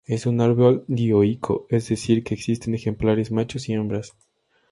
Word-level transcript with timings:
Es 0.07 0.25
un 0.25 0.41
árbol 0.41 0.83
dioico, 0.87 1.67
es 1.69 1.89
decir, 1.89 2.23
que 2.23 2.33
existen 2.33 2.73
ejemplares 2.73 3.29
machos 3.31 3.69
y 3.69 3.73
hembras. 3.73 4.15